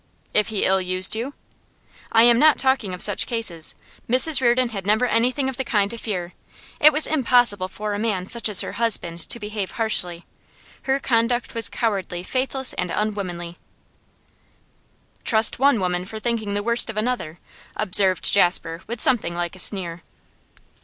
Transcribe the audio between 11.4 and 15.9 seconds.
was cowardly, faithless, unwomanly!' 'Trust one